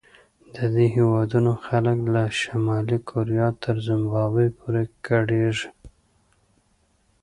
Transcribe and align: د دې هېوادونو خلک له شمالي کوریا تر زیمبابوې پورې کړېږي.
د 0.55 0.57
دې 0.73 0.85
هېوادونو 0.95 1.51
خلک 1.65 1.97
له 2.13 2.23
شمالي 2.39 2.97
کوریا 3.09 3.47
تر 3.63 3.75
زیمبابوې 3.87 4.47
پورې 4.59 4.83
کړېږي. 5.05 5.69